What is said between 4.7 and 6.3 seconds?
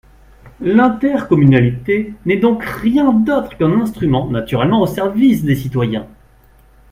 au service des citoyens.